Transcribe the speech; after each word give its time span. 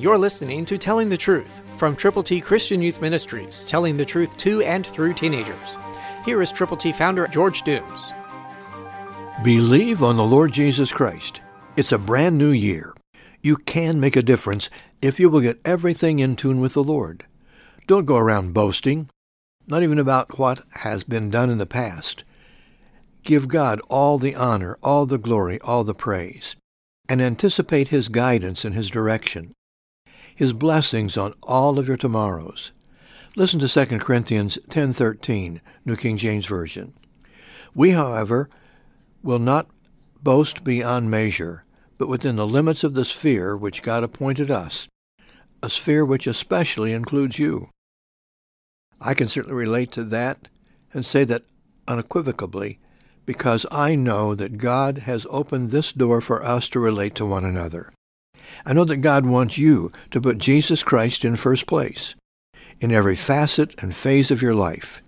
You're 0.00 0.16
listening 0.16 0.64
to 0.66 0.78
Telling 0.78 1.08
the 1.08 1.16
Truth 1.16 1.76
from 1.76 1.96
Triple 1.96 2.22
T 2.22 2.40
Christian 2.40 2.80
Youth 2.80 3.00
Ministries, 3.00 3.64
telling 3.66 3.96
the 3.96 4.04
truth 4.04 4.36
to 4.36 4.62
and 4.62 4.86
through 4.86 5.14
teenagers. 5.14 5.76
Here 6.24 6.40
is 6.40 6.52
Triple 6.52 6.76
T 6.76 6.92
founder 6.92 7.26
George 7.26 7.62
Dooms. 7.62 8.12
Believe 9.42 10.04
on 10.04 10.14
the 10.14 10.22
Lord 10.22 10.52
Jesus 10.52 10.92
Christ. 10.92 11.40
It's 11.76 11.90
a 11.90 11.98
brand 11.98 12.38
new 12.38 12.52
year. 12.52 12.94
You 13.42 13.56
can 13.56 13.98
make 13.98 14.14
a 14.14 14.22
difference 14.22 14.70
if 15.02 15.18
you 15.18 15.28
will 15.28 15.40
get 15.40 15.60
everything 15.64 16.20
in 16.20 16.36
tune 16.36 16.60
with 16.60 16.74
the 16.74 16.84
Lord. 16.84 17.26
Don't 17.88 18.04
go 18.04 18.18
around 18.18 18.54
boasting, 18.54 19.10
not 19.66 19.82
even 19.82 19.98
about 19.98 20.38
what 20.38 20.64
has 20.74 21.02
been 21.02 21.28
done 21.28 21.50
in 21.50 21.58
the 21.58 21.66
past. 21.66 22.22
Give 23.24 23.48
God 23.48 23.80
all 23.88 24.16
the 24.16 24.36
honor, 24.36 24.78
all 24.80 25.06
the 25.06 25.18
glory, 25.18 25.60
all 25.62 25.82
the 25.82 25.92
praise, 25.92 26.54
and 27.08 27.20
anticipate 27.20 27.88
His 27.88 28.08
guidance 28.08 28.64
and 28.64 28.76
His 28.76 28.90
direction, 28.90 29.54
His 30.38 30.52
blessings 30.52 31.16
on 31.16 31.34
all 31.42 31.80
of 31.80 31.88
your 31.88 31.96
tomorrows. 31.96 32.70
Listen 33.34 33.58
to 33.58 33.66
2 33.66 33.98
Corinthians 33.98 34.56
10:13, 34.70 35.60
New 35.84 35.96
King 35.96 36.16
James 36.16 36.46
Version. 36.46 36.94
We, 37.74 37.90
however, 37.90 38.48
will 39.20 39.40
not 39.40 39.66
boast 40.22 40.62
beyond 40.62 41.10
measure, 41.10 41.64
but 41.98 42.06
within 42.06 42.36
the 42.36 42.46
limits 42.46 42.84
of 42.84 42.94
the 42.94 43.04
sphere 43.04 43.56
which 43.56 43.82
God 43.82 44.04
appointed 44.04 44.48
us, 44.48 44.86
a 45.60 45.68
sphere 45.68 46.04
which 46.04 46.28
especially 46.28 46.92
includes 46.92 47.40
you. 47.40 47.70
I 49.00 49.14
can 49.14 49.26
certainly 49.26 49.56
relate 49.56 49.90
to 49.92 50.04
that 50.04 50.46
and 50.94 51.04
say 51.04 51.24
that 51.24 51.42
unequivocally 51.88 52.78
because 53.26 53.66
I 53.72 53.96
know 53.96 54.36
that 54.36 54.56
God 54.56 54.98
has 54.98 55.26
opened 55.30 55.72
this 55.72 55.90
door 55.92 56.20
for 56.20 56.44
us 56.44 56.68
to 56.68 56.78
relate 56.78 57.16
to 57.16 57.26
one 57.26 57.44
another. 57.44 57.92
I 58.64 58.72
know 58.72 58.84
that 58.84 58.98
God 58.98 59.26
wants 59.26 59.58
you 59.58 59.92
to 60.10 60.20
put 60.20 60.38
Jesus 60.38 60.82
Christ 60.82 61.24
in 61.24 61.36
first 61.36 61.66
place 61.66 62.14
in 62.80 62.92
every 62.92 63.16
facet 63.16 63.74
and 63.82 63.94
phase 63.94 64.30
of 64.30 64.42
your 64.42 64.54
life. 64.54 65.02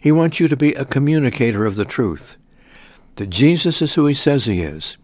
He 0.00 0.12
wants 0.12 0.40
you 0.40 0.48
to 0.48 0.56
be 0.56 0.72
a 0.74 0.84
communicator 0.84 1.66
of 1.66 1.76
the 1.76 1.84
truth, 1.84 2.36
that 3.16 3.30
Jesus 3.30 3.82
is 3.82 3.94
who 3.94 4.06
he 4.06 4.14
says 4.14 4.46
he 4.46 4.62
is, 4.62 4.96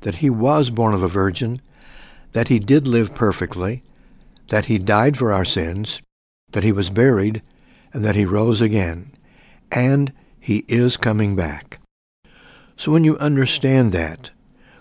that 0.00 0.16
he 0.16 0.30
was 0.30 0.70
born 0.70 0.94
of 0.94 1.02
a 1.02 1.08
virgin, 1.08 1.60
that 2.32 2.48
he 2.48 2.58
did 2.58 2.86
live 2.86 3.14
perfectly, 3.14 3.82
that 4.48 4.66
he 4.66 4.78
died 4.78 5.16
for 5.16 5.32
our 5.32 5.44
sins, 5.44 6.02
that 6.52 6.64
he 6.64 6.72
was 6.72 6.90
buried, 6.90 7.42
and 7.92 8.04
that 8.04 8.16
he 8.16 8.24
rose 8.24 8.60
again, 8.60 9.12
and 9.72 10.12
he 10.38 10.64
is 10.68 10.96
coming 10.96 11.34
back. 11.34 11.80
So 12.76 12.92
when 12.92 13.04
you 13.04 13.16
understand 13.18 13.92
that, 13.92 14.30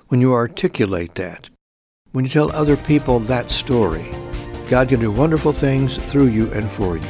when 0.10 0.20
you 0.20 0.34
articulate 0.34 1.16
that, 1.16 1.50
when 2.16 2.24
you 2.24 2.32
tell 2.32 2.56
other 2.56 2.78
people 2.78 3.20
that 3.20 3.52
story, 3.52 4.10
God 4.70 4.88
can 4.88 5.02
do 5.02 5.12
wonderful 5.12 5.52
things 5.52 5.98
through 5.98 6.28
you 6.28 6.50
and 6.54 6.72
for 6.72 6.96
you. 6.96 7.10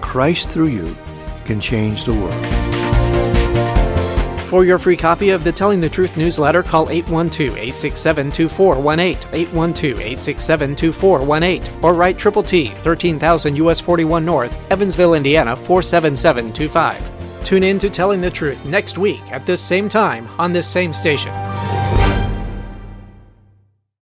Christ 0.00 0.48
through 0.48 0.68
you 0.68 0.96
can 1.44 1.60
change 1.60 2.04
the 2.04 2.14
world. 2.14 2.32
For 4.48 4.64
your 4.64 4.78
free 4.78 4.96
copy 4.96 5.30
of 5.30 5.42
the 5.42 5.50
Telling 5.50 5.80
the 5.80 5.88
Truth 5.88 6.16
newsletter, 6.16 6.62
call 6.62 6.86
812-867-2418, 6.86 9.16
812-867-2418, 9.50 11.82
or 11.82 11.92
write 11.92 12.16
Triple 12.16 12.44
T, 12.44 12.68
13,000 12.68 13.56
US 13.56 13.80
41 13.80 14.24
North, 14.24 14.70
Evansville, 14.70 15.14
Indiana 15.14 15.56
47725. 15.56 17.10
Tune 17.42 17.64
in 17.64 17.80
to 17.80 17.90
Telling 17.90 18.20
the 18.20 18.30
Truth 18.30 18.64
next 18.66 18.98
week 18.98 19.20
at 19.32 19.44
this 19.46 19.60
same 19.60 19.88
time 19.88 20.28
on 20.38 20.52
this 20.52 20.70
same 20.70 20.92
station. 20.92 21.34